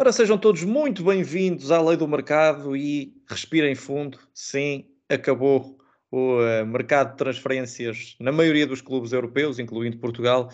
[0.00, 4.18] Ora, sejam todos muito bem-vindos à Lei do Mercado e respirem fundo.
[4.32, 5.76] Sim, acabou
[6.10, 10.50] o uh, mercado de transferências na maioria dos clubes europeus, incluindo Portugal,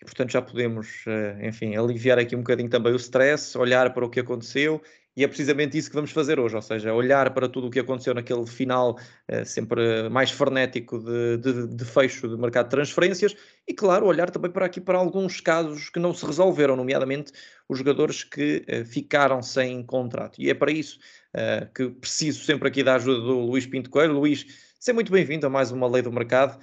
[0.00, 4.04] e portanto já podemos, uh, enfim, aliviar aqui um bocadinho também o stress, olhar para
[4.04, 4.82] o que aconteceu
[5.14, 7.78] e é precisamente isso que vamos fazer hoje, ou seja, olhar para tudo o que
[7.78, 8.98] aconteceu naquele final
[9.30, 13.36] uh, sempre mais frenético de, de, de, fecho do mercado de transferências
[13.68, 17.30] e, claro, olhar também para aqui para alguns casos que não se resolveram, nomeadamente
[17.68, 20.40] os jogadores que uh, ficaram sem contrato.
[20.40, 20.98] E é para isso
[21.36, 24.14] uh, que preciso sempre aqui da ajuda do Luís Pinto Coelho.
[24.14, 24.46] Luís,
[24.80, 26.58] seja muito bem-vindo a mais uma Lei do Mercado.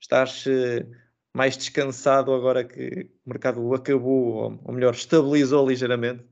[0.00, 0.44] Estás
[1.34, 6.24] mais descansado agora que o mercado acabou, ou melhor, estabilizou ligeiramente?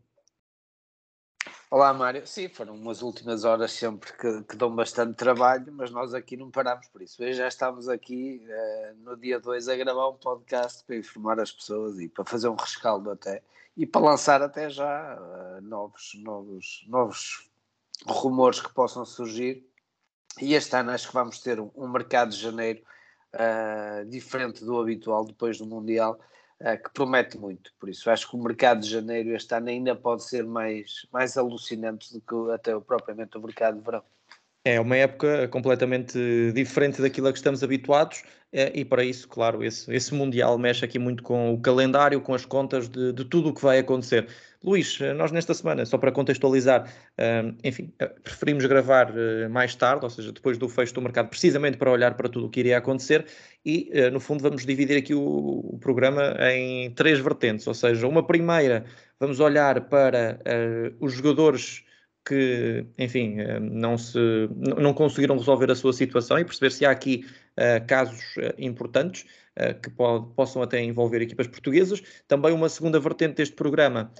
[1.68, 2.24] Olá, Mário.
[2.24, 6.48] Sim, foram umas últimas horas sempre que, que dão bastante trabalho, mas nós aqui não
[6.48, 7.20] paramos por isso.
[7.20, 11.50] Hoje já estamos aqui uh, no dia 2 a gravar um podcast para informar as
[11.50, 13.42] pessoas e para fazer um rescaldo até
[13.76, 17.50] e para lançar até já uh, novos, novos, novos
[18.06, 19.68] rumores que possam surgir.
[20.40, 22.80] E este ano acho que vamos ter um, um mercado de janeiro
[23.34, 26.16] uh, diferente do habitual depois do Mundial
[26.82, 27.72] que promete muito.
[27.78, 31.36] Por isso, acho que o mercado de janeiro este ano ainda pode ser mais, mais
[31.36, 34.02] alucinante do que até propriamente o mercado de verão.
[34.68, 36.18] É uma época completamente
[36.52, 40.84] diferente daquilo a que estamos habituados é, e para isso, claro, esse, esse Mundial mexe
[40.84, 44.26] aqui muito com o calendário, com as contas de, de tudo o que vai acontecer.
[44.64, 46.92] Luís, nós nesta semana, só para contextualizar,
[47.62, 51.76] enfim, eh, preferimos gravar eh, mais tarde, ou seja, depois do fecho do mercado, precisamente
[51.76, 53.24] para olhar para tudo o que iria acontecer
[53.64, 55.20] e, eh, no fundo, vamos dividir aqui o,
[55.74, 58.84] o programa em três vertentes, ou seja, uma primeira,
[59.20, 61.84] vamos olhar para uh, os jogadores
[62.26, 64.18] que, enfim, não, se,
[64.56, 69.24] não conseguiram resolver a sua situação e perceber se há aqui uh, casos uh, importantes
[69.56, 69.88] uh, que
[70.34, 72.02] possam até envolver equipas portuguesas.
[72.26, 74.12] Também uma segunda vertente deste programa,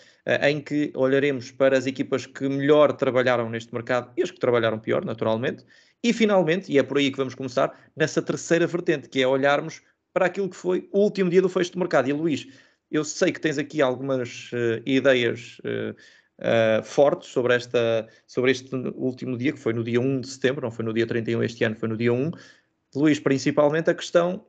[0.43, 4.79] em que olharemos para as equipas que melhor trabalharam neste mercado e as que trabalharam
[4.79, 5.65] pior, naturalmente.
[6.03, 9.83] E finalmente, e é por aí que vamos começar, nessa terceira vertente, que é olharmos
[10.13, 12.09] para aquilo que foi o último dia do fecho de mercado.
[12.09, 12.47] E Luís,
[12.91, 14.51] eu sei que tens aqui algumas
[14.85, 15.59] ideias
[16.41, 20.63] uh, fortes sobre, esta, sobre este último dia, que foi no dia 1 de setembro,
[20.63, 22.31] não foi no dia 31 este ano, foi no dia 1.
[22.95, 24.45] Luís, principalmente a questão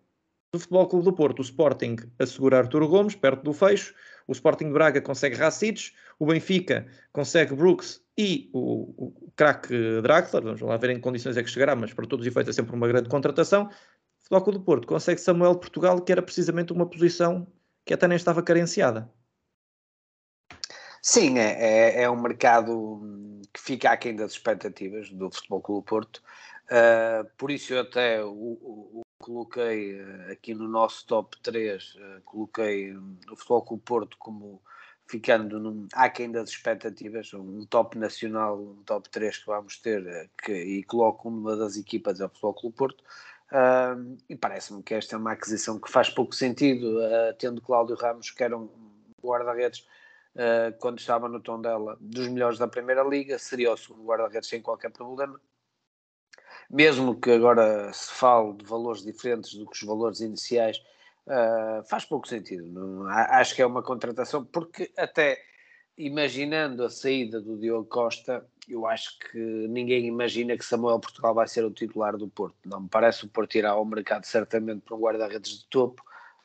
[0.52, 1.40] do Futebol Clube do Porto.
[1.40, 3.94] O Sporting assegura Arturo Gomes, perto do fecho.
[4.28, 5.92] O Sporting de Braga consegue Racic.
[6.20, 10.44] O Benfica consegue Brooks e o, o craque Draxler.
[10.44, 12.54] Vamos lá ver em que condições é que chegará, mas para todos os efeitos é
[12.54, 13.66] sempre uma grande contratação.
[13.66, 17.48] O Futebol Clube do Porto consegue Samuel Portugal, que era precisamente uma posição
[17.86, 19.10] que até nem estava carenciada.
[21.02, 26.22] Sim, é, é, é um mercado que fica aquém das expectativas do Futebol Clube Porto.
[26.68, 31.96] Uh, por isso eu até o, o, o coloquei uh, aqui no nosso top 3,
[31.96, 34.62] uh, ah, coloquei o Futebol Clube Porto como
[35.08, 40.52] ficando num, aquém das expectativas, um top nacional, um top 3 que vamos ter, que,
[40.52, 43.04] e coloco uma das equipas ao Futebol Clube Porto.
[43.50, 47.00] Uh, e parece-me que esta é uma aquisição que faz pouco sentido,
[47.40, 48.70] tendo Cláudio Ramos, que era um
[49.24, 49.86] guarda-redes
[50.38, 54.48] uh, quando estava no tom dela, dos melhores da Primeira Liga, seria o segundo guarda-redes
[54.48, 55.40] sem qualquer problema.
[56.70, 60.78] Mesmo que agora se fale de valores diferentes do que os valores iniciais,
[61.26, 62.66] uh, faz pouco sentido.
[62.68, 65.42] Não, acho que é uma contratação, porque até
[65.98, 71.48] imaginando a saída do Diogo Costa, eu acho que ninguém imagina que Samuel Portugal vai
[71.48, 72.58] ser o titular do Porto.
[72.66, 76.04] Não me parece o Porto irá ao mercado certamente para um guarda-redes de topo,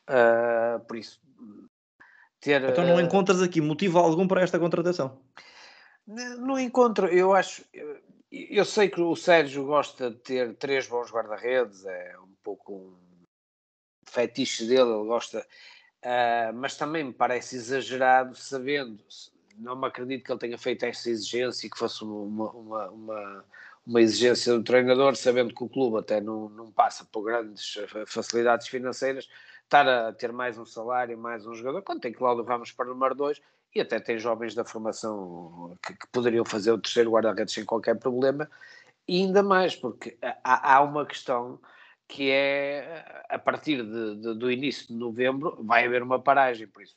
[0.09, 1.22] uh, por isso
[2.43, 2.63] ter.
[2.63, 5.19] Então não eh, encontras aqui motivo algum para esta contratação?
[6.05, 7.63] Não encontro, eu acho.
[8.31, 12.95] Eu sei que o Sérgio gosta de ter três bons guarda-redes, é um pouco um
[14.05, 15.39] fetiche dele, ele gosta,
[16.03, 19.03] uh, mas também me parece exagerado, sabendo,
[19.57, 23.45] não me acredito que ele tenha feito essa exigência e que fosse uma, uma, uma,
[23.85, 27.77] uma, exigência do treinador, sabendo que o clube até não, não passa por grandes
[28.07, 29.29] facilidades financeiras
[29.73, 32.93] estar a ter mais um salário, mais um jogador, quando tem Cláudio Ramos para o
[32.93, 33.41] número 2
[33.73, 37.97] e até tem jovens da formação que, que poderiam fazer o terceiro guarda-redes sem qualquer
[37.97, 38.47] problema,
[39.07, 41.59] e ainda mais, porque há, há uma questão
[42.07, 46.83] que é a partir de, de, do início de novembro vai haver uma paragem, por
[46.83, 46.95] isso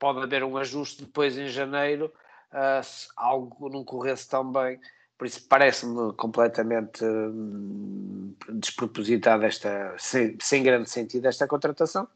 [0.00, 2.12] pode haver um ajuste depois em janeiro
[2.50, 4.80] uh, se algo não corresse tão bem
[5.20, 12.08] por isso parece-me completamente hum, despropositada esta, sem, sem, grande sentido esta contratação.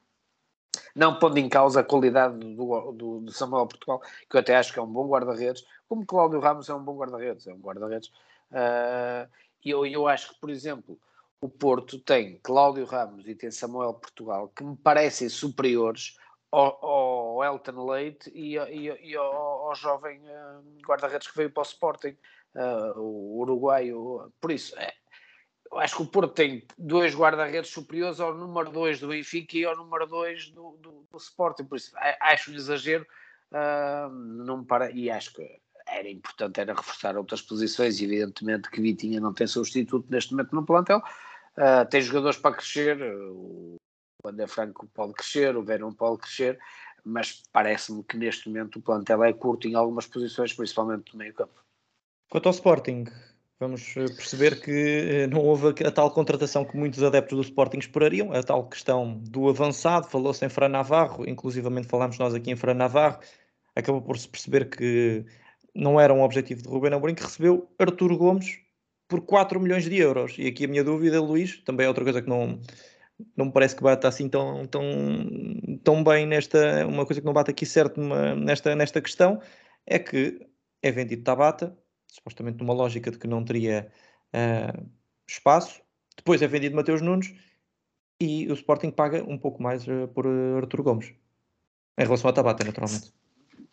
[0.97, 4.73] Não pondo em causa a qualidade do, do, do Samuel Portugal, que eu até acho
[4.73, 8.09] que é um bom guarda-redes, como Cláudio Ramos é um bom guarda-redes, é um guarda-redes.
[8.51, 9.29] Uh,
[9.63, 10.99] eu, eu acho que, por exemplo,
[11.43, 16.17] o Porto tem Cláudio Ramos e tem Samuel Portugal que me parecem superiores
[16.51, 21.61] ao, ao Elton Leite e, e, e ao, ao, jovem uh, guarda-redes que veio para
[21.61, 22.17] o Sporting,
[22.55, 24.33] uh, o uruguaio.
[24.41, 24.93] Por isso, é,
[25.71, 29.65] eu acho que o Porto tem dois guarda-redes superiores ao número 2 do Benfica e
[29.65, 31.65] ao número 2 do, do, do, Sporting.
[31.65, 33.07] Por isso, acho um exagero.
[33.51, 38.01] Uh, não para, e acho que era importante era reforçar outras posições.
[38.01, 41.03] Evidentemente que Vitinha não tem substituto neste momento no plantel.
[41.57, 43.01] Uh, tem jogadores para crescer.
[43.03, 43.77] O
[44.25, 46.59] André Franco pode crescer, o Verão pode crescer,
[47.05, 51.35] mas parece-me que neste momento o plantel é curto em algumas posições, principalmente no meio
[51.35, 51.64] campo.
[52.35, 53.05] Quanto ao Sporting,
[53.61, 57.79] vamos eh, perceber que eh, não houve a tal contratação que muitos adeptos do Sporting
[57.79, 62.57] esperariam, a tal questão do avançado, falou-se em Fran Navarro, inclusivamente falámos nós aqui em
[62.57, 63.21] Fran Navarro,
[63.77, 65.25] acabou por se perceber que
[65.73, 68.59] não era um objetivo de Ruben Amorim, que recebeu Arturo Gomes
[69.07, 70.35] por 4 milhões de euros.
[70.37, 72.59] E aqui a minha dúvida, Luís, também é outra coisa que não,
[73.37, 74.83] não me parece que bata assim tão, tão,
[75.85, 79.41] tão bem nesta, uma coisa que não bate aqui certo numa, nesta, nesta questão,
[79.87, 80.45] é que
[80.83, 81.79] é vendido Tabata,
[82.15, 83.91] supostamente numa lógica de que não teria
[84.33, 84.91] uh,
[85.27, 85.83] espaço,
[86.17, 87.35] depois é vendido Mateus Nunes
[88.21, 91.13] e o Sporting paga um pouco mais uh, por uh, Arturo Gomes,
[91.99, 93.13] em relação a Tabata, naturalmente.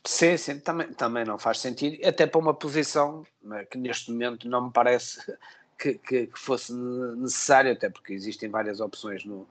[0.03, 3.23] Sim, sim, também, também não faz sentido, até para uma posição
[3.69, 5.19] que neste momento não me parece
[5.77, 9.23] que, que, que, fosse necessário, até porque existem várias opções.
[9.23, 9.47] No,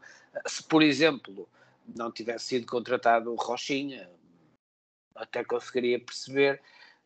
[0.46, 1.48] se, por exemplo,
[1.96, 4.10] não tivesse sido contratado o Rochinha,
[5.14, 6.60] até conseguiria perceber.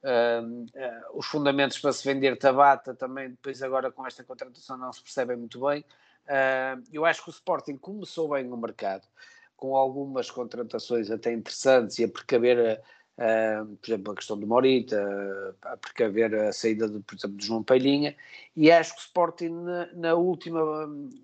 [0.05, 4.93] Uh, uh, os fundamentos para se vender Tabata também, depois agora com esta contratação não
[4.93, 5.83] se percebem muito bem.
[6.27, 9.09] Uh, eu acho que o Sporting começou bem no mercado,
[9.57, 12.83] com algumas contratações até interessantes e a precaver
[13.81, 17.63] por exemplo, a questão do Morita, a precaver a saída de, por exemplo, de João
[17.63, 18.17] Palhinha,
[18.57, 20.61] e acho que o Sporting na, na, última,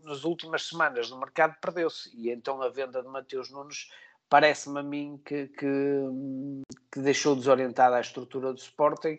[0.05, 3.91] nas últimas semanas no mercado perdeu-se, e então a venda de Mateus Nunes
[4.31, 5.67] parece-me a mim que, que,
[6.93, 9.19] que, deixou desorientada a estrutura do Sporting,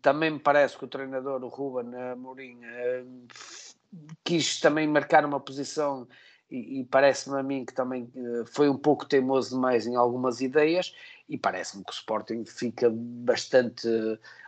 [0.00, 3.26] também me parece que o treinador, o Ruben Amorim, uh,
[4.24, 6.08] quis também marcar uma posição
[6.50, 10.40] e, e parece-me a mim que também uh, foi um pouco teimoso demais em algumas
[10.40, 10.94] ideias
[11.28, 13.86] e parece-me que o Sporting fica bastante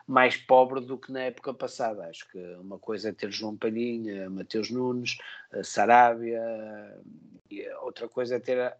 [0.06, 2.08] mais pobre do que na época passada.
[2.08, 5.18] Acho que uma coisa é ter João Palhinha, Mateus Nunes,
[5.62, 6.42] Sarabia,
[7.48, 8.74] e outra coisa é ter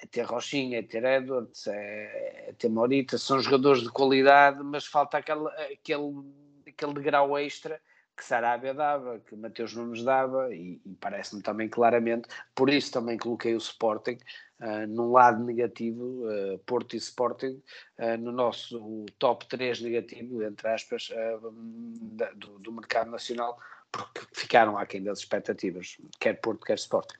[0.00, 4.86] é ter Rochinha, é ter Edwards, é, é, ter Morita, são jogadores de qualidade, mas
[4.86, 6.24] falta aquele, aquele,
[6.66, 7.80] aquele degrau extra
[8.16, 13.16] que Sarabia dava, que Mateus Nunes dava, e, e parece-me também claramente, por isso também
[13.16, 14.18] coloquei o Sporting
[14.60, 17.62] uh, num lado negativo, uh, Porto e Sporting,
[17.98, 21.10] uh, no nosso top 3 negativo, entre aspas,
[22.00, 23.56] da, do, do, mercado nacional,
[23.92, 27.16] porque ficaram aquém das expectativas, quer Porto, quer Sporting.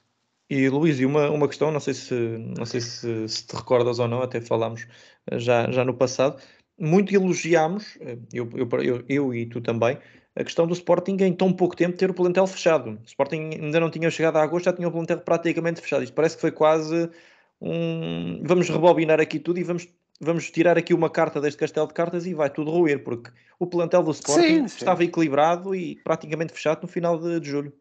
[0.50, 2.14] E Luís, e uma, uma questão, não sei, se,
[2.56, 4.86] não sei se, se te recordas ou não, até falámos
[5.32, 6.40] já, já no passado,
[6.78, 7.98] muito elogiámos,
[8.32, 9.98] eu, eu, eu, eu e tu também,
[10.38, 12.90] a questão do Sporting em tão pouco tempo ter o plantel fechado.
[12.90, 16.04] O Sporting ainda não tinha chegado a agosto, já tinha o plantel praticamente fechado.
[16.04, 17.10] Isto parece que foi quase
[17.60, 18.40] um.
[18.44, 19.88] Vamos rebobinar aqui tudo e vamos,
[20.20, 23.66] vamos tirar aqui uma carta deste castelo de cartas e vai tudo ruir, porque o
[23.66, 24.76] plantel do Sporting sim, sim.
[24.76, 27.73] estava equilibrado e praticamente fechado no final de, de julho.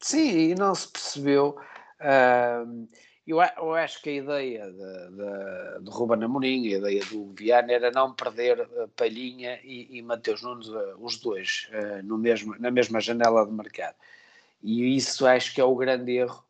[0.00, 1.56] Sim, e não se percebeu.
[2.00, 2.88] Uh
[3.28, 7.90] eu, acho que a ideia de, de, de Ruben Amorim, a ideia do Viana era
[7.90, 12.70] não perder uh, Palhinha e, e Mateus Nunes, uh, os dois, uh, no mesmo, na
[12.70, 13.96] mesma janela de mercado.
[14.62, 16.42] E isso acho que é o grande erro.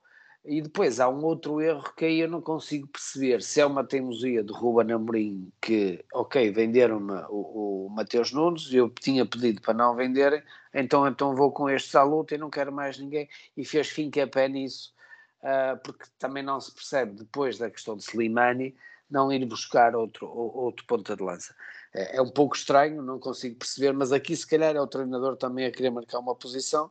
[0.49, 3.85] E depois há um outro erro que aí eu não consigo perceber se é uma
[3.85, 9.75] teimosia de Ruben Amorim que, ok, venderam-me o, o Mateus Nunes, eu tinha pedido para
[9.75, 13.62] não venderem, então, então vou com este à luta e não quero mais ninguém, e
[13.62, 14.95] fez fim que é pé nisso
[15.43, 18.75] uh, porque também não se percebe depois da questão de Slimani
[19.11, 21.55] não ir buscar outro, outro ponta de lança.
[21.95, 25.37] É, é, um pouco estranho, não consigo perceber, mas aqui se calhar é o treinador
[25.37, 26.90] também a querer marcar uma posição.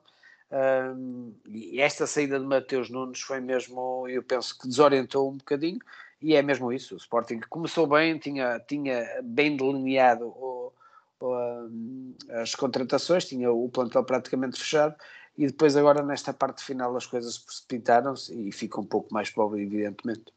[0.49, 5.79] Um, e esta saída de Mateus Nunes foi mesmo, eu penso que desorientou um bocadinho,
[6.21, 6.95] e é mesmo isso.
[6.95, 10.73] O Sporting começou bem, tinha, tinha bem delineado o,
[11.19, 14.95] o, as contratações, tinha o plantel praticamente fechado,
[15.37, 19.61] e depois agora nesta parte final as coisas precipitaram-se e fica um pouco mais pobre,
[19.61, 20.36] evidentemente.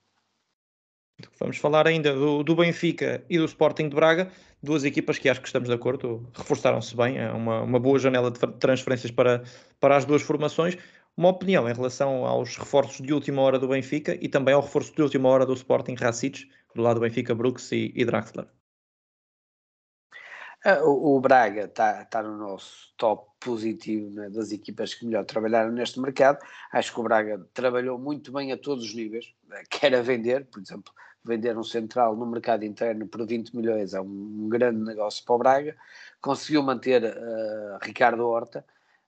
[1.39, 4.31] Vamos falar ainda do, do, Benfica e do Sporting de Braga,
[4.62, 8.31] duas equipas que acho que estamos de acordo, reforçaram-se bem, é uma, uma boa janela
[8.31, 9.43] de transferências para,
[9.79, 10.77] para as duas formações.
[11.17, 14.95] Uma opinião em relação aos reforços de última hora do Benfica e também ao reforço
[14.95, 18.47] de última hora do Sporting Racic, do lado do Benfica, Brooks e, e Draxler.
[20.65, 25.73] Uh, o, Braga está tá no nosso top positivo né, das equipas que melhor trabalharam
[25.73, 26.39] neste mercado.
[26.71, 30.45] Acho que o Braga trabalhou muito bem a todos os níveis, né, quer a vender,
[30.50, 30.93] por exemplo,
[31.25, 35.39] vender um central no mercado interno por 20 milhões é um, grande negócio para o
[35.39, 35.77] Braga.
[36.21, 38.65] Conseguiu manter uh, Ricardo Horta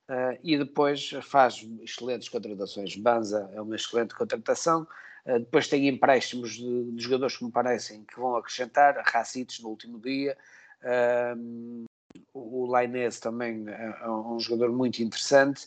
[0.09, 2.97] uh, e depois faz excelentes contratações.
[2.97, 4.87] Banza é uma excelente contratação.
[5.25, 9.03] Uh, depois tem empréstimos de, de, jogadores que me parecem que vão acrescentar.
[9.05, 10.37] Racites no último dia.
[12.35, 15.67] o Lainez também é, é um jogador muito interessante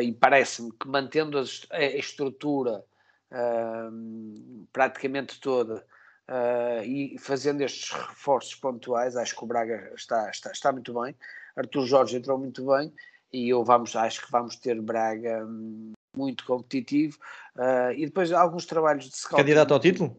[0.00, 1.42] e parece-me que mantendo a,
[1.76, 2.84] a estrutura
[3.32, 5.84] uh, praticamente toda,
[6.28, 11.16] uh, e fazendo estes reforços pontuais, acho que o Braga está, está, está muito bem.
[11.56, 12.92] Artur Jorge entrou muito bem
[13.32, 17.18] e eu vamos, acho que vamos ter Braga hum, muito competitivo.
[17.56, 19.42] Uh, e depois alguns trabalhos de scouting.
[19.42, 20.16] Candidato ao título?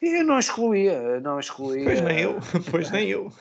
[0.00, 1.84] Eu não excluía, não excluía.
[1.84, 2.40] Pois nem eu,
[2.72, 3.32] pois nem eu.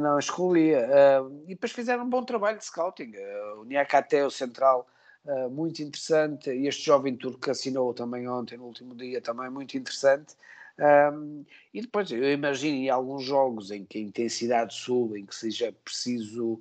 [0.00, 0.88] não excluía.
[0.88, 3.12] Uh, e depois fizeram um bom trabalho de scouting.
[3.14, 4.86] Uh, o Niakate, o central,
[5.24, 6.50] uh, muito interessante.
[6.50, 10.34] Este jovem turco que assinou também ontem, no último dia, também muito interessante.
[10.78, 15.34] Um, e depois eu imagino em alguns jogos em que a intensidade sube, em que
[15.34, 16.58] seja preciso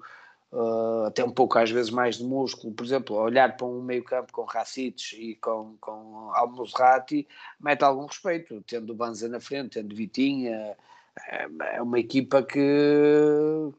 [0.51, 4.03] uh, até um pouco às vezes mais de músculo, por exemplo, olhar para um meio
[4.03, 7.27] campo com Racites e com, com Almozrati,
[7.59, 10.75] mete algum respeito, tendo Banza na frente, tendo Vitinha,
[11.29, 13.71] é, é uma equipa que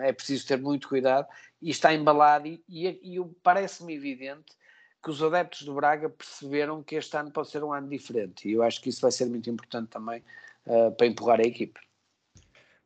[0.00, 1.26] é preciso ter muito cuidado
[1.60, 4.56] e está embalado e, e, e parece-me evidente
[5.02, 8.52] que os adeptos do Braga perceberam que este ano pode ser um ano diferente e
[8.52, 10.22] eu acho que isso vai ser muito importante também
[10.66, 11.78] uh, para empurrar a equipe.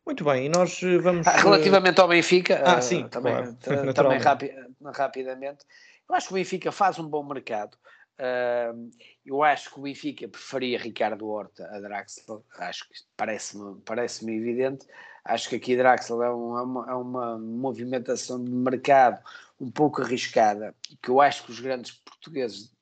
[0.05, 1.27] Muito bem, e nós eh, vamos.
[1.29, 3.95] Ah, relativamente ao Benfica, ah, uh, sim, também, claro.
[3.95, 4.53] também rapi
[4.85, 5.65] rapidamente,
[6.09, 7.77] eu acho que o Benfica faz um bom mercado.
[8.19, 8.91] Uh,
[9.25, 14.87] eu acho que o Benfica preferia Ricardo Horta a Draxler, acho que parece-me parece evidente.
[15.25, 19.23] Acho que aqui Draxler é uma, é uma movimentação de mercado
[19.61, 22.73] um pouco arriscada, que eu acho que os grandes portugueses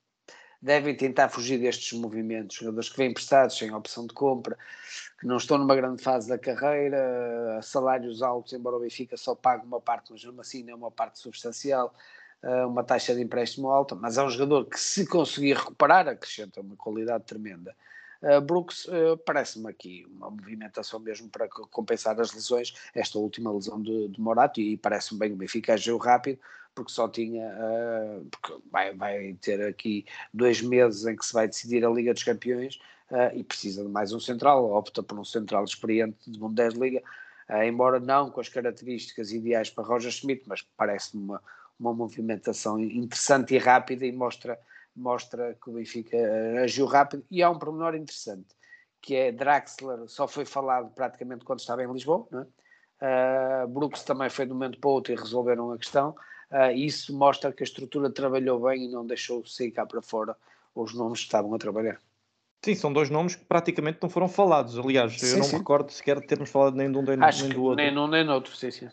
[0.61, 4.57] devem tentar fugir destes movimentos, jogadores que vêm prestados sem opção de compra,
[5.19, 9.65] que não estão numa grande fase da carreira, salários altos, embora o Benfica só pague
[9.65, 11.93] uma parte, mas mesmo assim não é uma parte substancial,
[12.43, 16.61] eh, uma taxa de empréstimo alta, mas é um jogador que se conseguir recuperar, acrescenta
[16.61, 17.75] uma qualidade tremenda.
[18.21, 23.81] Uh, Brooks uh, parece-me aqui uma movimentação mesmo para compensar as lesões, esta última lesão
[23.81, 26.39] de, de Morato, e parece-me bem o Benfica agiu rápido,
[26.75, 31.47] porque só tinha, uh, porque vai, vai ter aqui dois meses em que se vai
[31.47, 32.79] decidir a Liga dos Campeões
[33.33, 37.03] e precisa de mais um central, opta por um central experiente de Bundesliga,
[37.67, 41.43] embora não com as características ideais para Roger Schmidt, mas parece-me uma,
[41.77, 44.57] uma movimentação interessante e rápida e mostra
[44.95, 46.17] mostra que o Benfica
[46.63, 48.47] agiu rápido e há um pormenor interessante
[49.01, 53.63] que é Draxler só foi falado praticamente quando estava em Lisboa não é?
[53.63, 56.15] uh, Brooks também foi de um momento para outro e resolveram a questão
[56.51, 60.35] uh, isso mostra que a estrutura trabalhou bem e não deixou sair cá para fora
[60.75, 61.99] os nomes que estavam a trabalhar
[62.63, 64.77] Sim, são dois nomes que praticamente não foram falados.
[64.77, 65.53] Aliás, sim, eu não sim.
[65.53, 67.83] me recordo sequer de termos falado nem de um nem, nem do outro.
[67.83, 68.87] Nem num nem outro, sim, sim.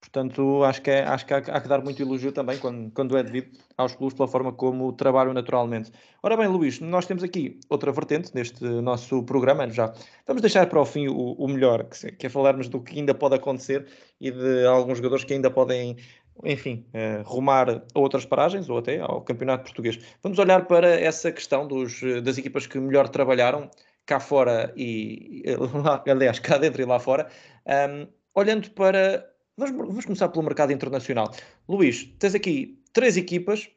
[0.00, 3.16] Portanto, acho que, é, acho que há, há, que dar muito elogio também, quando, quando
[3.16, 5.90] é devido, aos clubes pela forma como trabalham naturalmente.
[6.22, 9.92] Ora bem, Luís, nós temos aqui outra vertente neste nosso programa, já
[10.26, 13.14] vamos deixar para o fim o, o melhor, que, que, é falarmos do que ainda
[13.14, 13.86] pode acontecer
[14.20, 15.96] e de alguns jogadores que ainda podem,
[16.44, 19.98] enfim, uh, rumar a outras paragens ou até ao Campeonato Português.
[20.22, 23.70] Vamos olhar para essa questão dos, das equipas que melhor trabalharam
[24.06, 25.42] cá fora e,
[25.82, 27.28] lá, aliás, cá dentro e lá fora,
[27.66, 31.32] um, olhando para Vamos, vamos começar pelo mercado internacional.
[31.66, 33.70] Luís, tens aqui três equipas,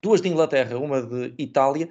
[0.00, 1.90] duas de Inglaterra, uma de Itália,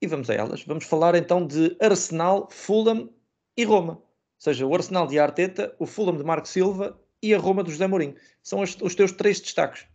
[0.00, 0.64] e vamos a elas.
[0.64, 3.08] Vamos falar então de Arsenal, Fulham
[3.56, 3.92] e Roma.
[3.94, 4.04] Ou
[4.36, 7.86] seja, o Arsenal de Arteta, o Fulham de Marco Silva e a Roma do José
[7.86, 8.16] Mourinho.
[8.42, 9.86] São os, teus três destaques.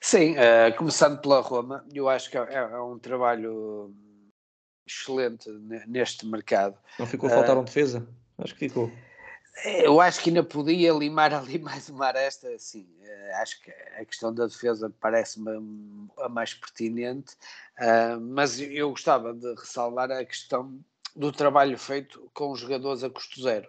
[0.00, 3.92] Sim, uh, começando pela Roma, eu acho que é, é, um trabalho
[4.86, 5.50] excelente
[5.88, 6.78] neste mercado.
[6.96, 8.08] Não ficou a faltar uh, um defesa?
[8.38, 8.92] Acho que ficou.
[9.64, 12.86] Eu acho que ainda podia limar ali mais uma aresta, assim,
[13.40, 15.50] acho que a questão da defesa parece-me
[16.18, 17.34] a mais pertinente,
[17.80, 20.78] uh, mas eu gostava de ressalvar a questão
[21.14, 23.68] do trabalho feito com os jogadores a custo zero.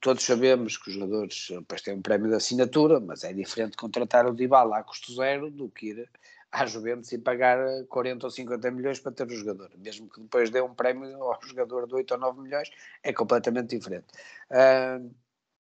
[0.00, 4.26] Todos sabemos que os jogadores depois têm um prémio de assinatura, mas é diferente contratar
[4.26, 6.10] o Dybala a custo zero do que ir
[6.56, 7.58] à Juventus e pagar
[7.88, 11.38] 40 ou 50 milhões para ter o jogador, mesmo que depois dê um prémio ao
[11.42, 12.70] jogador de 8 ou 9 milhões,
[13.02, 14.06] é completamente diferente.
[14.50, 15.14] Uh,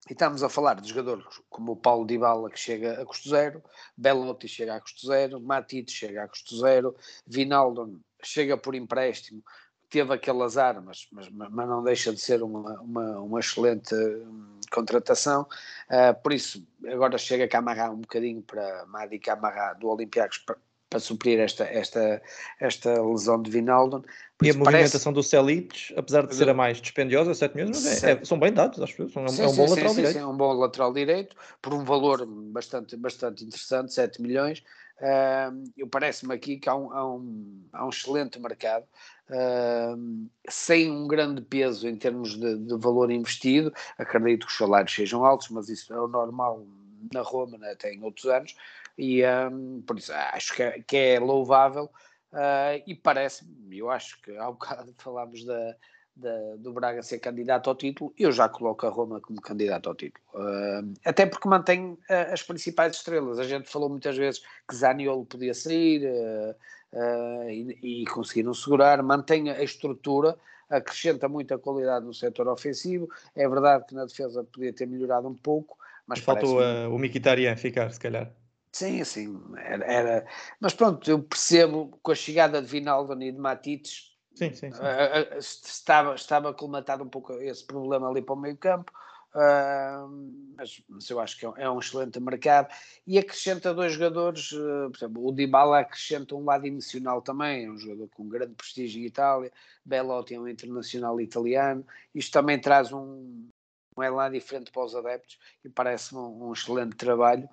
[0.08, 3.62] e estamos a falar de jogadores como o Paulo Dybala, que chega a custo zero,
[3.96, 9.42] Belotti chega a custo zero, Matite chega a custo zero, Vinaldo chega por empréstimo,
[9.90, 14.60] teve aquele azar, mas, mas, mas não deixa de ser uma, uma, uma excelente hum,
[14.70, 15.42] contratação.
[15.90, 20.56] Uh, por isso, agora chega Camará um bocadinho para Madi Camará do Olympiacos para,
[20.88, 22.22] para suprir esta, esta,
[22.60, 24.04] esta lesão de Vinaldo.
[24.42, 28.12] E a movimentação do Celites, apesar de ser a mais dispendiosa, 7 milhões, mas é,
[28.12, 30.12] é, são bem dados, acho que são, sim, é um sim, bom sim, lateral direito.
[30.14, 34.62] Sim, é um bom lateral direito, por um valor bastante, bastante interessante, 7 milhões.
[35.00, 38.84] Uh, eu parece-me aqui que há um, há um, há um excelente mercado,
[39.30, 43.72] uh, sem um grande peso em termos de, de, valor investido.
[43.96, 46.66] Acredito que os salários sejam altos, mas isso é o normal
[47.12, 48.56] na Roma, né, até em outros anos,
[48.98, 51.90] e um, por isso acho que é, que é louvável.
[52.32, 55.76] Uh, e parece-me, eu acho que há um bocado falámos da,
[56.18, 59.94] da, do Braga ser candidato ao título, eu já coloco a Roma como candidato ao
[59.94, 60.24] título.
[60.34, 63.38] Uh, até porque mantém uh, as principais estrelas.
[63.38, 69.50] A gente falou muitas vezes que Zaniolo podia sair uh, e, e, conseguiram segurar, mantém
[69.50, 70.36] a estrutura,
[70.68, 73.08] acrescenta muita qualidade no setor ofensivo.
[73.34, 76.58] É verdade que na defesa podia ter melhorado um pouco, mas faltou
[76.90, 78.32] o Mkhitaryan ficar, se calhar.
[78.72, 80.26] Sim, sim, era, era,
[80.60, 84.08] Mas pronto, eu percebo com a chegada de Vinaldo e de Matites
[84.38, 84.80] Sim, sim, sim.
[84.80, 88.92] Uh, estava, estava colmatado um pouco esse problema ali para o meio campo,
[89.34, 90.08] uh,
[90.56, 92.72] mas, mas, eu acho que é, é um excelente mercado
[93.04, 97.70] e acrescenta dois jogadores, uh, por exemplo, o Dybala acrescenta um lado emocional também, é
[97.70, 99.50] um jogador com grande prestígio em Itália,
[99.84, 101.84] Belotti é um internacional italiano,
[102.14, 103.48] isto também traz um,
[103.96, 107.48] um elan diferente para os adeptos e parece-me um, um, excelente trabalho,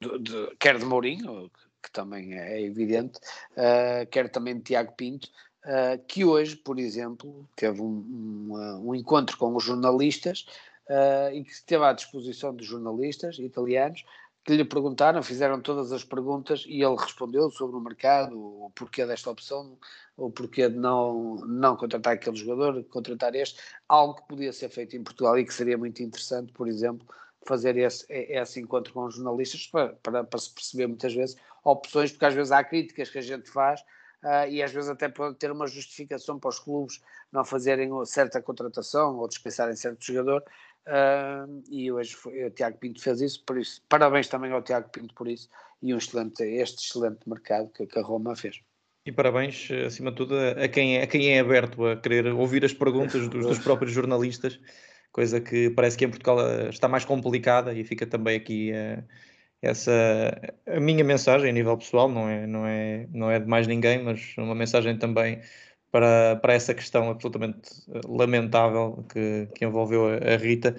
[0.00, 1.50] de, de, quer de Mourinho,
[1.82, 3.18] que também é evidente,
[3.52, 5.28] uh, quer também de Tiago Pinto,
[5.64, 10.46] uh, que hoje, por exemplo, teve um, um, um encontro com os jornalistas
[11.32, 14.04] e que esteve à disposição dos jornalistas italianos
[14.44, 19.04] que lhe perguntaram, fizeram todas as perguntas e ele respondeu sobre o mercado, o porquê
[19.04, 19.78] desta opção,
[20.16, 24.96] o porquê de não, não contratar aquele jogador, contratar este, algo que podia ser feito
[24.96, 27.06] em Portugal e que seria muito interessante, por exemplo,
[27.46, 32.10] fazer esse, esse encontro com os jornalistas para, para, para, se perceber muitas vezes opções,
[32.10, 33.80] porque às vezes há críticas que a gente faz
[34.22, 37.00] uh, e às vezes até pode ter uma justificação para os clubes
[37.32, 40.42] não fazerem certa contratação ou dispensarem certo jogador.
[40.86, 44.88] Uh, e hoje foi, o Tiago Pinto fez isso, por isso parabéns também ao Tiago
[44.88, 45.48] Pinto por isso
[45.82, 48.60] e um excelente, este excelente mercado que, que a Roma fez.
[49.04, 52.64] E parabéns, acima de tudo, a quem, é, a quem é aberto a querer ouvir
[52.64, 54.60] as perguntas dos, dos próprios jornalistas
[55.12, 59.02] coisa que parece que em Portugal eh, está mais complicada e fica também aqui uh,
[59.62, 59.92] essa
[60.66, 64.02] a minha mensagem a nível pessoal, não é, não é, não é de mais ninguém,
[64.02, 65.40] mas uma mensagem também
[65.90, 70.76] para, para essa questão absolutamente eh, lamentável que, que envolveu a, Rita.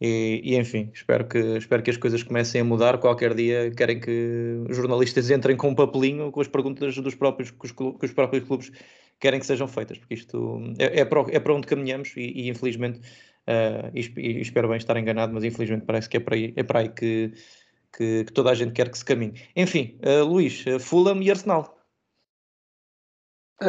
[0.00, 2.98] E, e, enfim, espero que, espero que as coisas comecem a mudar.
[2.98, 7.50] Qualquer dia querem que os jornalistas entrem com um papelinho com as perguntas dos próprios,
[7.50, 8.72] que os, que os próprios clubes
[9.20, 12.48] querem que sejam feitas, porque isto é, é, para, é para onde caminhamos e, e
[12.48, 13.00] infelizmente
[13.48, 16.80] Uh, e, espero bem estar enganado, mas infelizmente parece que é para aí, é para
[16.80, 17.32] aí que,
[17.96, 19.34] que, que toda a gente quer que se caminhe.
[19.56, 21.78] Enfim, uh, Luís, uh, Fulham e Arsenal.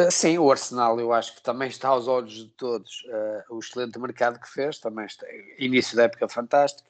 [0.10, 3.04] Sim, o Arsenal eu acho que também está aos olhos de todos
[3.48, 5.24] o excelente mercado que fez, também está,
[5.60, 6.90] início da época fantástico,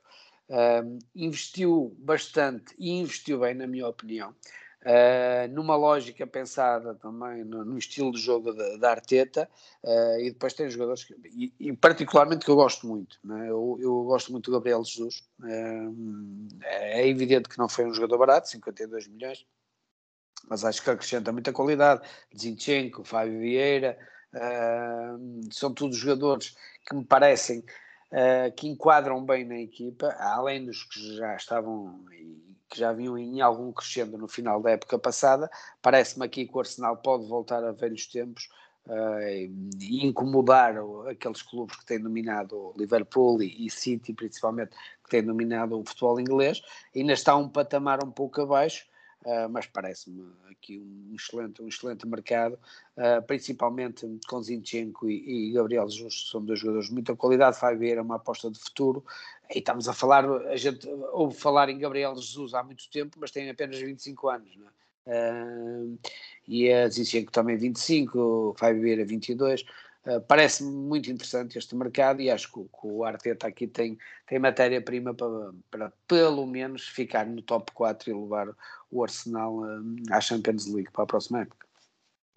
[1.14, 4.34] investiu bastante e investiu bem, na minha opinião,
[4.84, 9.50] Uh, numa lógica pensada também no, no estilo de jogo da, Arteta,
[9.82, 13.50] uh, e depois tem jogadores que, e, e, particularmente que eu gosto muito, né?
[13.50, 18.18] eu, eu, gosto muito do Gabriel Jesus, uh, é evidente que não foi um jogador
[18.18, 19.46] barato, 52 milhões,
[20.50, 22.06] mas acho que acrescenta muita qualidade,
[22.38, 23.98] Zinchenko, Fábio Vieira,
[25.52, 27.64] são todos jogadores que me parecem
[28.58, 32.04] que enquadram bem na equipa, além dos que já estavam
[32.74, 35.48] que já vinham em algum crescendo no final da época passada.
[35.80, 38.50] Parece-me aqui que o Arsenal pode voltar a velhos tempos
[38.88, 39.22] uh,
[39.80, 40.74] e incomodar
[41.08, 44.72] aqueles clubes que têm dominado Liverpool e, City, principalmente,
[45.04, 46.64] que têm dominado o futebol inglês.
[46.96, 48.88] Ainda está um patamar um pouco abaixo,
[49.26, 52.60] Uh, mas parece-me aqui um excelente, um excelente mercado,
[52.98, 57.58] uh, principalmente com Zinchenko e, e, Gabriel Jesus, que são dois jogadores de muita qualidade.
[57.60, 59.04] Vai é uma aposta de futuro.
[59.50, 63.32] E estamos a falar, a gente ouve falar em Gabriel Jesus há muito tempo, mas
[63.32, 64.72] tem apenas 25 anos, não é?
[65.06, 66.00] Uh,
[66.48, 69.64] e a Zinchenko também 25, Fábio Vieira 22.
[70.06, 74.38] Uh, Parece-me muito interessante este mercado e acho que, que o Arteta aqui tem, tem
[74.38, 78.50] matéria-prima para, para pelo menos ficar no top 4 e levar
[78.92, 81.66] o Arsenal uh, à Champions League para a próxima época.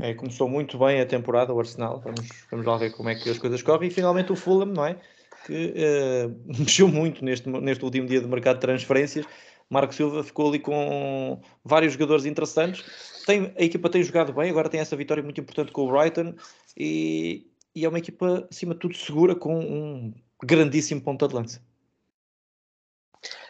[0.01, 3.31] É, começou muito bem a temporada o Arsenal, vamos, vamos lá ver como é que
[3.31, 5.01] as coisas correm e finalmente o Fulham, não é?
[5.45, 9.27] Que uh, mexeu muito neste, neste último dia de mercado de transferências,
[9.69, 12.85] Marco Silva ficou ali com vários jogadores interessantes.
[13.27, 16.35] Tem, a equipa tem jogado bem, agora tem essa vitória muito importante com o Brighton
[16.77, 17.45] e,
[17.77, 21.61] e é uma equipa, acima de tudo, segura com um grandíssimo ponta de lança.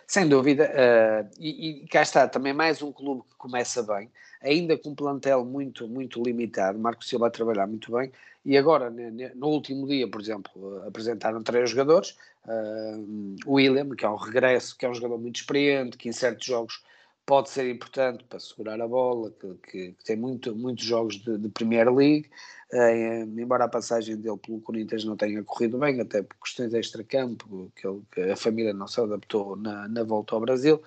[0.04, 4.10] Sem dúvida, uh, e, e, cá está também mais um clube que começa bem,
[4.42, 6.76] ainda com um plantel muito, muito limitado.
[6.76, 8.10] Marco Silva a trabalhar muito bem,
[8.44, 14.16] e agora, no último dia, por exemplo, apresentaram três jogadores: uh, William, que é um
[14.16, 16.82] regresso, que é um jogador muito experiente, que em certos jogos
[17.26, 21.36] pode ser importante para segurar a bola, que, que, que tem muito, muitos jogos de,
[21.36, 22.30] de Premier League,
[22.72, 26.78] uh, embora a passagem dele pelo Corinthians não tenha corrido bem, até por questões de
[26.78, 30.80] extra-campo, que, que, a família não se adaptou na, na volta ao Brasil.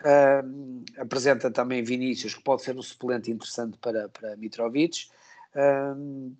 [0.00, 5.08] Uh, apresenta também Vinícius, que pode ser um suplente interessante para, para Mitrovic.
[5.54, 6.34] Uh,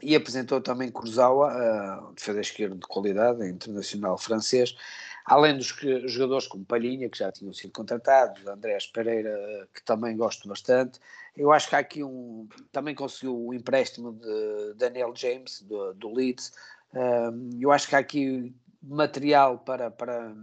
[0.00, 4.74] e apresentou também Kurzawa, uh, defesa esquerda de qualidade, internacional francês,
[5.24, 5.74] além dos
[6.06, 10.98] jogadores como Palhinha, que já tinham sido contratados, Andrés Pereira, que também gosto bastante.
[11.36, 12.48] Eu acho que há aqui um.
[12.70, 16.52] Também conseguiu o empréstimo de Daniel James, do, do Leeds.
[16.92, 20.34] Uh, eu acho que há aqui material para, para,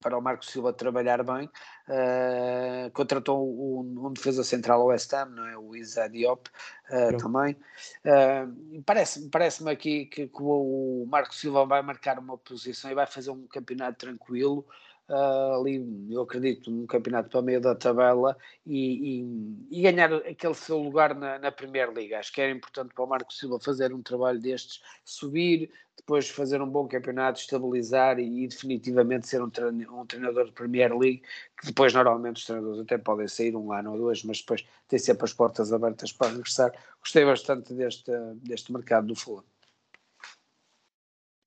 [0.00, 1.48] para o Marco Silva trabalhar bem.
[1.88, 5.56] Uh, contratou um, um, defesa central ao West Ham, não é?
[5.56, 6.48] o Isa Diop
[6.90, 7.56] uh, também.
[8.04, 13.06] Uh, Parece-me parece aqui que, que, o Marco Silva vai marcar uma posição e vai
[13.06, 14.66] fazer um campeonato tranquilo.
[15.08, 19.22] Uh, ali, eu acredito, num campeonato para meio da tabela e,
[19.70, 22.18] e, e ganhar aquele seu lugar na, na Primeira Liga.
[22.18, 26.60] Acho que era importante para o Marco Silva fazer um trabalho destes, subir, depois fazer
[26.60, 29.50] um bom campeonato, estabilizar e, e definitivamente ser um,
[29.90, 31.22] um, treinador de Premier League,
[31.58, 34.98] que depois normalmente os treinadores até podem sair um ano ou dois, mas depois tem
[34.98, 36.72] sempre as portas abertas para regressar.
[37.00, 39.44] Gostei bastante deste, deste mercado do Fulham.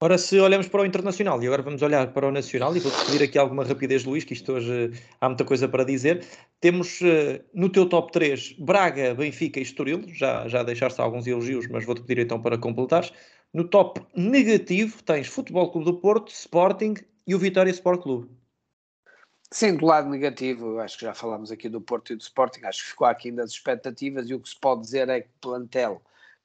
[0.03, 3.05] Ora, se olhamos para o internacional e agora vamos olhar para o nacional, e vou-te
[3.05, 6.25] pedir aqui alguma rapidez, Luís, que isto hoje eh, há muita coisa para dizer.
[6.59, 11.67] Temos uh, no teu top 3 Braga, Benfica e Estoril, já, já deixaste alguns elogios,
[11.67, 13.13] mas vou-te pedir então para completares.
[13.53, 16.95] No top negativo tens Futebol Clube do Porto, Sporting
[17.27, 18.31] e o Vitória Sport Clube.
[19.51, 22.85] Sim, do lado negativo, acho que já falámos aqui do Porto e do Sporting, acho
[22.85, 26.01] que ficou aqui ainda as expectativas e o que se pode dizer é que plantel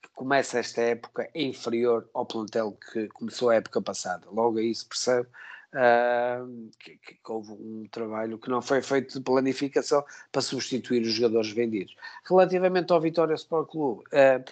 [0.06, 4.26] que começa esta época é inferior ao plantel que começou a época passada.
[4.30, 5.28] Logo aí se percebe
[5.74, 11.12] uh, que, que, houve um trabalho que não foi feito de planificação para substituir os
[11.12, 11.94] jogadores vendidos.
[12.24, 14.44] Relativamente ao Vitória Sport Clube, uh,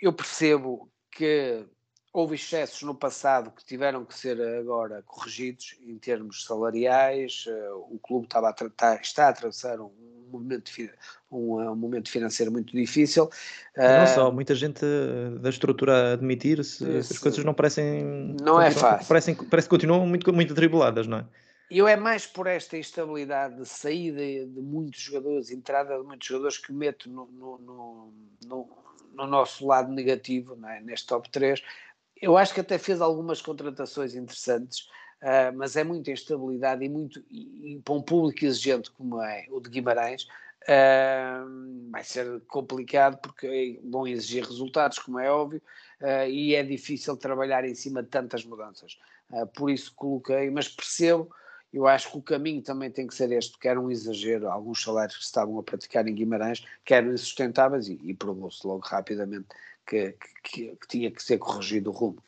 [0.00, 1.66] eu percebo que
[2.12, 7.44] houve excessos no passado que tiveram que ser agora corrigidos em termos salariais.
[7.46, 10.70] Uh, o clube estava a tratar, está a atravessar um momento,
[11.30, 13.28] um, um momento financeiro muito difícil.
[13.76, 14.84] Não uh, só, muita gente
[15.40, 18.36] da estrutura a admitir-se, as coisas não parecem.
[18.42, 19.06] Não é fácil.
[19.08, 21.24] Parecem, parece que continuam muito, muito atribuladas, não é?
[21.70, 26.56] Eu é mais por esta instabilidade de saída de muitos jogadores, entrada de muitos jogadores
[26.56, 28.12] que meto no, no, no,
[28.46, 28.68] no,
[29.12, 30.80] no nosso lado negativo, é?
[30.80, 31.62] neste top 3.
[32.20, 34.88] Eu acho que até fez algumas contratações interessantes,
[35.20, 39.46] Uh, mas é muita instabilidade e, muito, e, e, para um público exigente como é
[39.50, 40.28] o de Guimarães,
[40.62, 45.60] uh, vai ser complicado porque vão exigir resultados, como é óbvio,
[46.00, 48.96] uh, e é difícil trabalhar em cima de tantas mudanças.
[49.54, 51.28] por isso coloquei, mas percebo,
[51.72, 55.16] eu acho que o caminho também tem que ser este, quer um exagero, alguns salários
[55.16, 59.48] que estavam a praticar em Guimarães, quer insustentáveis, e, e provou-se logo rapidamente
[59.84, 62.22] que, que, que tinha que ser corrigido o rumo.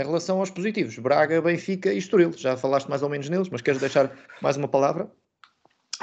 [0.00, 3.60] Em relação aos positivos, Braga, Benfica e Estoril, já falaste mais ou menos neles, mas
[3.60, 4.10] queres deixar
[4.40, 5.12] mais uma palavra?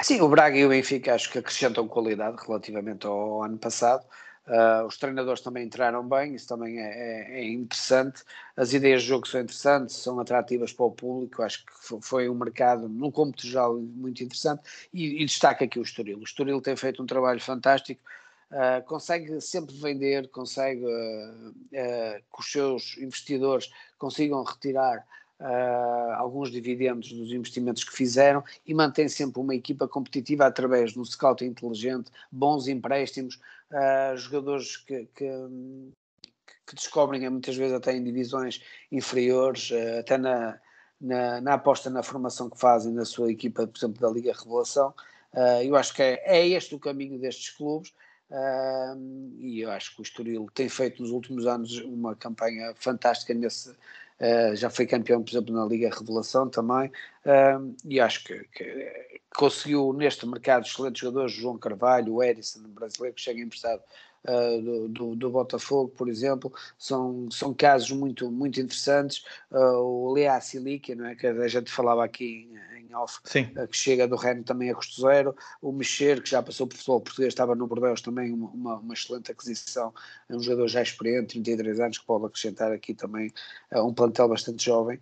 [0.00, 4.06] Sim, o Braga e o Benfica acho que acrescentam qualidade relativamente ao ano passado.
[4.46, 8.22] Uh, os treinadores também entraram bem, isso também é, é, é, interessante.
[8.56, 11.42] As ideias de jogo são interessantes, são atrativas para o público.
[11.42, 14.62] Acho que foi um mercado, no cômputo geral, muito interessante.
[14.94, 16.20] E, e destaca aqui o Estoril.
[16.20, 18.00] O Estoril tem feito um trabalho fantástico
[18.50, 25.06] Uh, consegue sempre vender, consegue uh, uh, que os seus investidores consigam retirar
[26.16, 31.44] alguns dividendos dos investimentos que fizeram e mantém sempre uma equipa competitiva através do scout
[31.44, 33.38] inteligente, bons empréstimos,
[34.16, 35.30] jogadores que, que,
[36.66, 40.58] que, descobrem muitas vezes até em divisões inferiores, até na,
[41.00, 44.92] na, na, aposta na formação que fazem na sua equipa, por exemplo, da Liga Revelação.
[45.62, 47.94] eu acho que é, é este o caminho destes clubes
[48.30, 53.32] Uh, e eu acho que o Estoril tem feito nos últimos anos uma campanha fantástica
[53.32, 53.70] nesse.
[53.70, 56.88] Uh, já foi campeão, por exemplo, na Liga Revelação também,
[57.24, 63.14] uh, e acho que, que, conseguiu neste mercado excelentes jogadores, João Carvalho, o Edison, brasileiro,
[63.14, 63.80] que chega emprestado
[64.24, 69.24] uh, do, do, do, Botafogo, por exemplo, são, são casos muito, muito interessantes.
[69.50, 71.14] Uh, o Lea Silica, não é?
[71.14, 74.74] que a gente falava aqui em, em off, uh, que chega do Rennes também a
[74.74, 75.34] custo zero.
[75.60, 79.30] O Mexer, que já passou por futebol português, estava no Bordeaux também, uma, uma, excelente
[79.30, 79.92] aquisição.
[80.28, 83.32] É um jogador já experiente, 33 anos, que pode acrescentar aqui também
[83.74, 84.98] um plantel bastante jovem.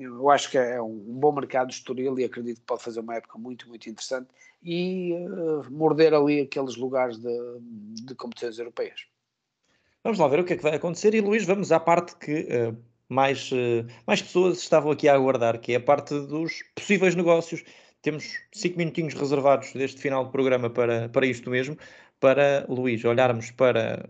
[0.00, 3.00] eu acho que é um, um bom mercado de Estoril e acredito que pode fazer
[3.00, 4.28] uma época muito, muito interessante
[4.64, 9.06] e uh, morder ali aqueles lugares de, de competições europeias.
[10.02, 12.48] Vamos lá ver o que é que vai acontecer e Luís, vamos à parte que
[12.48, 12.76] uh,
[13.08, 17.62] mais, uh, mais pessoas estavam aqui a aguardar, que é a parte dos possíveis negócios.
[18.02, 21.76] Temos cinco minutinhos reservados deste final de programa para, para isto mesmo,
[22.20, 24.08] para Luís olharmos para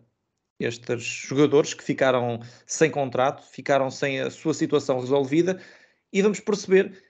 [0.58, 5.60] estes jogadores que ficaram sem contrato, ficaram sem a sua situação resolvida
[6.12, 7.03] e vamos perceber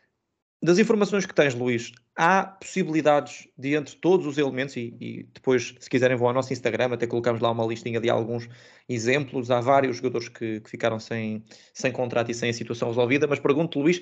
[0.64, 5.74] das informações que tens, Luís, há possibilidades de entre todos os elementos, e, e, depois,
[5.79, 8.48] se quiserem, vão ao nosso Instagram, até colocamos lá uma listinha de alguns
[8.88, 9.50] exemplos.
[9.50, 13.38] Há vários jogadores que, que ficaram sem, sem contrato e sem a situação resolvida, mas
[13.38, 14.00] pergunto, Luís,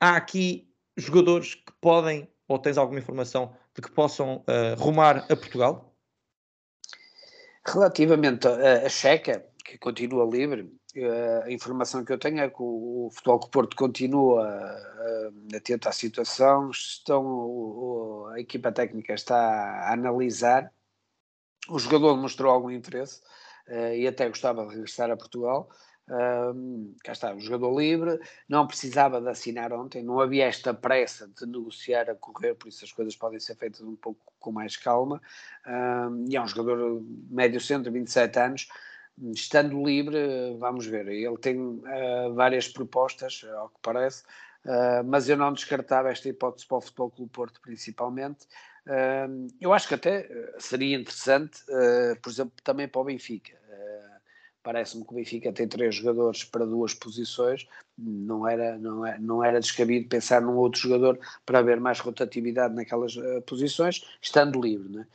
[0.00, 5.34] há aqui jogadores que podem, ou tens alguma informação de que possam uh, rumar a
[5.34, 5.96] Portugal?
[7.66, 10.70] Relativamente a Checa, que continua livre,
[11.44, 14.48] a informação que eu tenho é que o, Futebol do Porto continua
[15.54, 20.72] atento à situação, estão, a equipa técnica está a analisar,
[21.68, 23.20] o jogador mostrou algum interesse
[23.68, 25.70] uh, e até gostava de regressar a Portugal.
[26.06, 31.26] Uh, cá está, um jogador livre, não precisava de assinar ontem, não havia esta pressa
[31.26, 34.76] de negociar a correr, por isso as coisas podem ser feitas um pouco com mais
[34.76, 35.20] calma.
[35.66, 38.68] Uh, e é um jogador médio centro, 27 anos,
[39.18, 40.18] estando libre,
[40.58, 41.06] vamos ver.
[41.08, 44.22] Ele tem uh, várias propostas, ao que parece,
[44.64, 48.46] uh, mas eu não descartava esta hipótese para o Futebol Clube Porto, principalmente.
[48.86, 51.60] Uh, eu acho que até seria interessante,
[52.22, 53.52] por exemplo, também para o Benfica.
[54.62, 59.44] Parece-me que o Benfica tem três jogadores para duas posições, não era, não é, não
[59.44, 64.88] era descabido pensar num outro jogador para haver mais rotatividade naquelas posições, estando livre.
[64.88, 65.06] Né?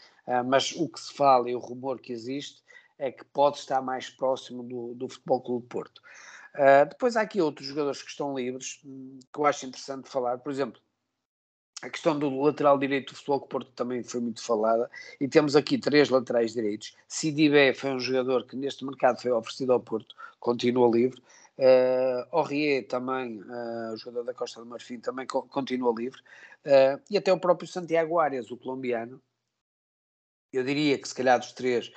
[0.46, 2.62] mas o que se fala e o rumor que existe
[3.00, 6.02] é que pode estar mais próximo do, do Futebol Clube Porto.
[6.56, 10.38] Uh, depois há aqui outros jogadores que estão livres, hum, que eu acho interessante falar.
[10.40, 10.82] Por exemplo,
[11.82, 14.90] a questão do lateral direito do Futebol Clube Porto também foi muito falada.
[15.20, 16.96] E temos aqui três laterais direitos.
[17.08, 21.22] Sidibé foi um jogador que neste mercado foi oferecido ao Porto, continua livre.
[21.58, 26.20] Uh, Aurier também, uh, o jogador da Costa do Marfim, também co continua livre.
[26.66, 29.22] Uh, e até o próprio Santiago Arias, o colombiano,
[30.52, 31.92] eu diria que se calhar dos três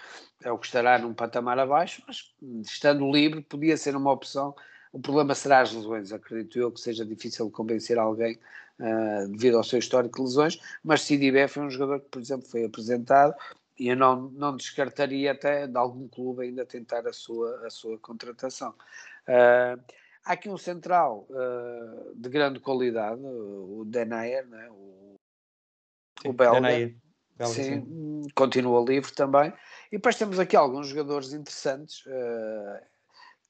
[0.44, 4.54] é o que estará num patamar abaixo, mas estando livre podia ser uma opção.
[4.92, 8.38] O problema será as lesões, acredito eu que seja difícil convencer alguém
[8.78, 12.46] uh, devido ao seu histórico de lesões, mas Sidibé foi um jogador que, por exemplo,
[12.46, 13.34] foi apresentado
[13.78, 17.98] e eu não, não descartaria até de algum clube ainda tentar a sua, a sua
[17.98, 18.74] contratação.
[19.26, 19.80] Uh,
[20.24, 24.68] há aqui um central uh, de grande qualidade, o Denayer, né?
[24.70, 25.14] o,
[26.26, 26.60] o belga.
[26.60, 27.01] Denayer
[27.46, 29.52] Sim, continua livre também.
[29.90, 32.82] E depois temos aqui alguns jogadores interessantes uh,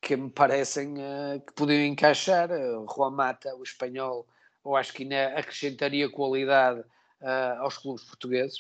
[0.01, 2.51] que me parecem uh, que podiam encaixar.
[2.51, 4.27] Uh, Juan Mata, o espanhol,
[4.65, 8.59] eu acho que ainda acrescentaria qualidade uh, aos clubes portugueses,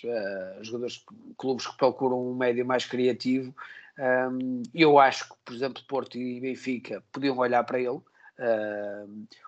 [0.60, 1.04] jogadores,
[1.36, 3.54] clubes que procuram um médio mais criativo.
[3.98, 8.00] Um, eu acho que, por exemplo, Porto e Benfica podiam olhar para ele.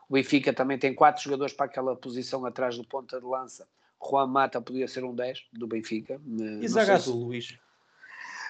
[0.09, 3.67] o Benfica também tem quatro jogadores para aquela posição atrás do ponta de lança
[4.09, 6.21] Juan Mata podia ser um 10 do Benfica.
[6.61, 7.11] E Zagadou, se...
[7.11, 7.59] Luís?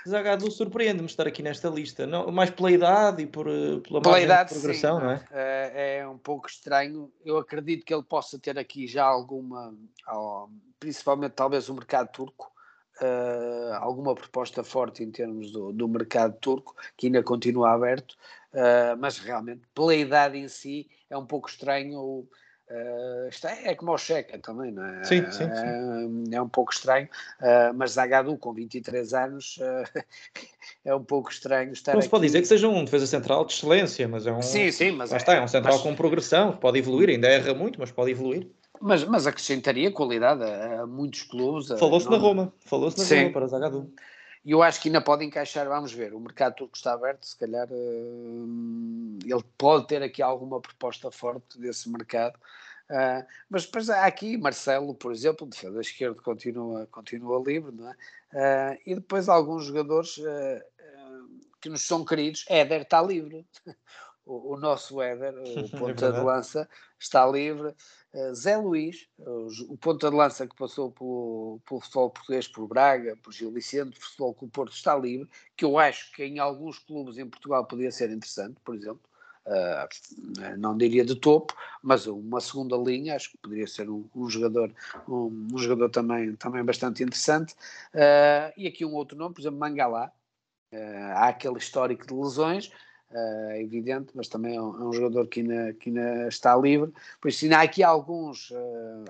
[0.06, 4.20] Zagadou surpreende-me estar aqui nesta lista, não, mais pela idade e por, eh, pela, pela
[4.20, 5.24] idade, progressão, sim, não é?
[5.32, 5.96] é?
[5.98, 7.10] É um pouco estranho.
[7.24, 9.74] Eu acredito que ele possa ter aqui já alguma,
[10.78, 12.52] principalmente talvez o mercado turco,
[13.00, 18.12] uh, alguma proposta forte em termos do, do mercado turco, que ainda continua aberto,
[18.52, 22.28] uh, mas realmente pela idade em si é um pouco estranho
[22.74, 25.04] Uh, isto é, como o Checa também, não é?
[25.04, 25.44] Sim, sim, sim.
[25.44, 27.08] Uh, é um pouco estranho,
[27.40, 29.60] uh, mas Zagadou com 23 anos
[30.84, 33.52] é um pouco estranho estar Não se pode dizer que seja um defesa central de
[33.52, 34.42] excelência, mas é um.
[34.42, 35.12] Sim, sim, mas.
[35.12, 35.82] é, está, é um central mas...
[35.82, 38.48] com progressão, pode evoluir, ainda erra muito, mas pode evoluir.
[38.80, 41.68] Mas, mas acrescentaria qualidade a, a muitos clubes.
[41.78, 43.18] Falou-se na Roma, falou-se na sim.
[43.20, 43.88] Roma para Zagadou.
[44.44, 47.36] E eu acho que ainda pode encaixar, vamos ver, o mercado turco está aberto, se
[47.38, 52.38] calhar ele pode ter aqui alguma proposta forte desse mercado.
[52.90, 57.94] Uh, mas depois há aqui Marcelo, por exemplo, defesa esquerda continua, continua livre, não é?
[58.32, 60.62] Uh, e depois alguns jogadores uh,
[61.60, 63.46] que nos são queridos, Éder está livre.
[64.26, 66.68] o, o, nosso Éder, o é ponta é de lança,
[66.98, 67.74] está livre.
[68.32, 69.08] Zé Luís,
[69.68, 73.98] o ponta de lança que passou pelo, pelo futebol português, por Braga, por Gil Vicente,
[73.98, 77.28] por futebol com o Porto, está livre, que eu acho que em alguns clubes em
[77.28, 79.02] Portugal podia ser interessante, por exemplo.
[79.46, 84.28] Uh, não diria de topo, mas uma segunda linha, acho que poderia ser um, um
[84.28, 84.72] jogador,
[85.06, 87.52] um, um, jogador também, também bastante interessante.
[87.94, 90.10] Uh, e aqui um outro nome, por exemplo, Mangalá.
[90.72, 92.70] Uh, há aquele histórico de lesões,
[93.12, 96.92] é evidente, mas também é um, é um, jogador que ainda, que ainda está livre.
[97.20, 98.52] Por isso, ainda há aqui alguns,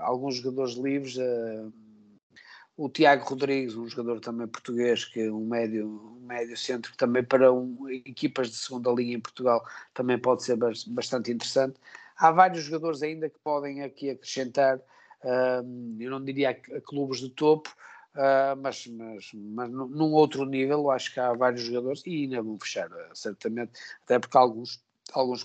[0.00, 1.16] alguns jogadores livres
[2.76, 6.98] o Tiago Rodrigues, um jogador também português, que é um médio, um médio centro, que
[6.98, 10.56] também para um, equipas de segunda linha em Portugal também pode ser
[10.88, 11.78] bastante interessante.
[12.16, 17.30] Há vários jogadores ainda que podem aqui acrescentar, uh, eu não diria a, clubes de
[17.30, 17.70] topo,
[18.14, 22.58] uh, mas, mas, mas num outro nível, acho que há vários jogadores e ainda vão
[22.58, 24.82] fechar, certamente, até porque alguns
[25.12, 25.44] alguns,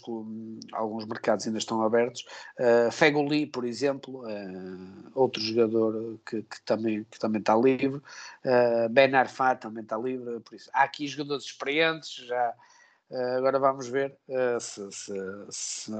[0.72, 2.26] alguns mercados ainda estão abertos.
[2.60, 8.02] Uh, Fegoli, por exemplo, uh, outro jogador que, que, também, que também está livre.
[8.45, 10.39] Uh, ben Arfa também está livre.
[10.39, 12.26] Por isso, há aqui jogadores experientes.
[12.26, 12.54] Já,
[13.12, 14.15] uh, agora vamos ver
[14.60, 15.13] se, se,
[15.50, 15.91] se,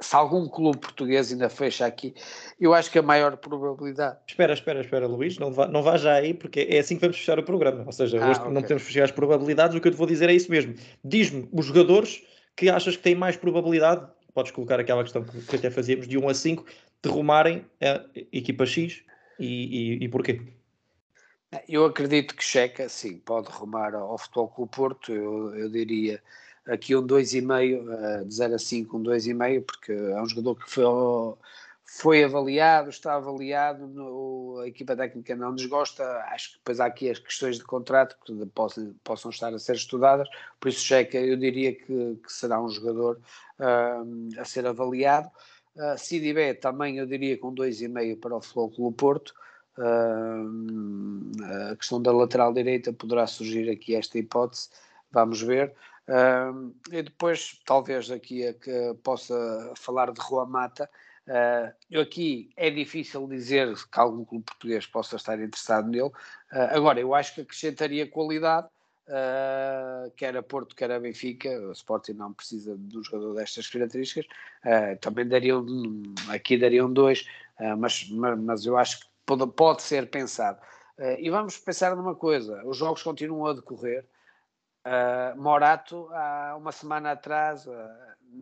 [0.00, 2.14] se, algum clube português ainda fecha aqui.
[2.58, 4.18] Eu acho que a maior probabilidade.
[4.28, 7.16] Espera, espera, espera, Luís, não vá, não vá já aí, porque é assim que vamos
[7.16, 7.84] fechar o programa.
[7.86, 8.52] Ou seja, ah, hoje okay.
[8.52, 9.76] não temos que fechar as probabilidades.
[9.76, 10.74] O que eu te vou dizer é isso mesmo.
[11.02, 12.22] Diz-me os jogadores
[12.56, 16.28] que achas que têm mais probabilidade, podes colocar aquela questão que até fazíamos, de 1
[16.28, 16.64] a 5,
[17.02, 19.02] de rumarem a equipa X
[19.38, 20.40] e, e, e porquê?
[21.68, 26.22] Eu acredito que Checa, sim, pode rumar ao Futebol com o Porto, eu, eu diria
[26.66, 30.70] aqui um 2,5, eh, de 0 a 5, um 2,5, porque é um jogador que
[30.70, 30.84] foi
[31.92, 37.10] foi avaliado, está avaliado, no, a equipa técnica não desgosta, acho que depois há aqui
[37.10, 40.28] as questões de contrato que possam, possam estar a ser estudadas,
[40.60, 43.20] por isso Checa eu diria que, que será um jogador
[43.58, 45.28] uh, a ser avaliado.
[45.74, 49.34] Uh, Sidi B também eu diria com 2,5 para o Clube Porto,
[49.76, 54.68] uh, a questão da lateral direita poderá surgir aqui esta hipótese,
[55.10, 55.74] vamos ver.
[56.06, 60.88] Uh, e depois talvez aqui a que possa falar de Rua Mata,
[61.28, 66.08] Uh, aqui é difícil dizer que algum clube português possa estar interessado nele.
[66.08, 68.66] Uh, agora, eu acho que acrescentaria qualidade,
[69.06, 71.48] uh, quer a Porto, quer a Benfica.
[71.68, 74.26] O Sporting não precisa de um jogador destas características.
[74.64, 75.64] Uh, também dariam,
[76.28, 77.24] aqui dariam dois,
[77.78, 80.58] mas, mas, mas, eu acho que pode, pode ser pensado.
[81.18, 84.04] e vamos pensar numa coisa: os jogos continuam a decorrer.
[85.36, 87.68] Morato, há uma semana atrás,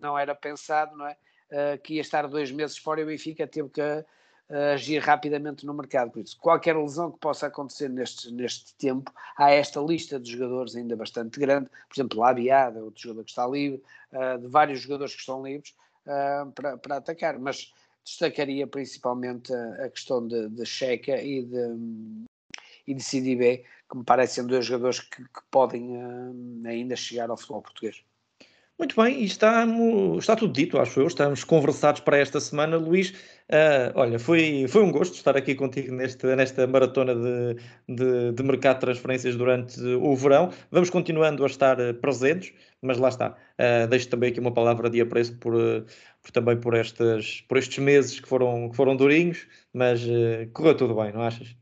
[0.01, 1.17] não era pensado, não é?
[1.53, 4.05] Uh, que ia estar dois meses fora e o Benfica teve que uh,
[4.75, 6.11] agir rapidamente no mercado.
[6.11, 10.77] Por isso, qualquer lesão que possa acontecer neste, neste tempo, há esta lista de jogadores
[10.77, 13.83] ainda bastante grande, por exemplo, Labiada, outro jogador que está livre,
[14.13, 15.75] uh, de vários jogadores que estão livres
[16.55, 17.71] para, para atacar, mas
[18.03, 22.27] destacaria principalmente a, questão de, de Checa e de,
[22.87, 25.99] e de CDB, que me parecem dois jogadores que, que podem
[26.67, 28.03] ainda chegar ao futebol português.
[28.79, 29.67] Muito bem, e está,
[30.19, 31.09] está tudo dito, acho eu.
[31.09, 33.11] Estamos conversados para esta semana, Luís.
[33.51, 37.55] Uh, olha, foi, foi um gosto estar aqui contigo neste, nesta maratona de,
[37.89, 40.53] de, de, mercado de transferências durante o verão.
[40.71, 43.37] Vamos continuando a estar presentes, mas lá está.
[43.59, 45.55] Uh, deixo também aqui uma palavra de apreço por,
[46.23, 50.77] por também por, estas, por estes meses que foram, que foram durinhos, mas uh, correu
[50.77, 51.57] tudo bem, não achas?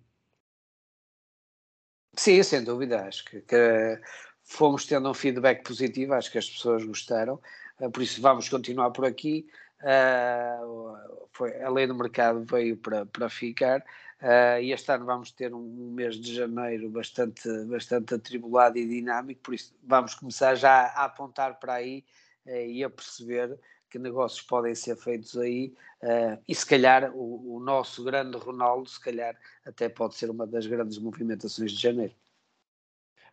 [2.15, 3.07] Sim, sem dúvida.
[3.07, 4.01] Acho que, que
[4.47, 7.41] fomos tendo um feedback positivo, acho que as pessoas gostaram,
[7.81, 9.47] uh, por isso vamos continuar por aqui.
[9.83, 15.31] Uh, foi, a lei do mercado veio para, para ficar uh, e este ano vamos
[15.31, 20.55] ter um, um, mês de janeiro bastante, bastante atribulado e dinâmico, por isso vamos começar
[20.55, 22.03] já a apontar para aí
[22.47, 23.59] e a perceber
[23.91, 25.75] que negócios podem ser feitos aí
[26.47, 30.65] e se calhar o, o nosso grande Ronaldo, se calhar até pode ser uma das
[30.65, 32.15] grandes movimentações de janeiro.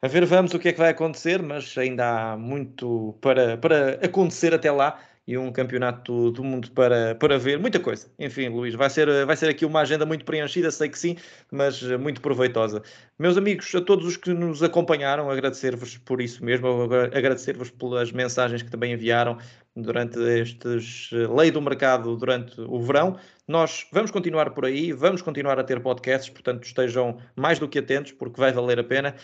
[0.03, 3.91] A ver, vamos o que é que vai acontecer, mas ainda há muito para, para
[4.05, 8.11] acontecer até lá e um campeonato do mundo para, para ver, muita coisa.
[8.19, 11.15] Enfim, Luís, vai ser, vai ser aqui uma agenda muito preenchida, sei que sim,
[11.49, 12.83] mas muito proveitosa.
[13.17, 16.67] Meus amigos, a todos os que nos acompanharam, agradecer-vos por isso mesmo,
[17.13, 19.37] agradecer-vos pelas mensagens que também enviaram
[19.73, 23.17] durante estes lei do mercado durante o verão.
[23.47, 27.79] Nós vamos continuar por aí, vamos continuar a ter podcasts, portanto estejam mais do que
[27.79, 29.15] atentos, porque vai valer a pena.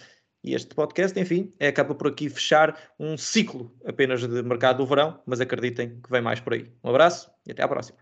[0.44, 4.86] E este podcast, enfim, é, acaba por aqui fechar um ciclo apenas de mercado do
[4.86, 6.72] verão, mas acreditem que vem mais por aí.
[6.84, 8.00] Um abraço e até à próxima.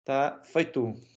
[0.00, 0.94] Está feito.